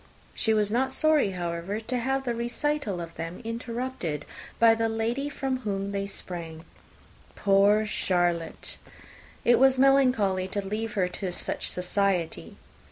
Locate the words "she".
0.33-0.51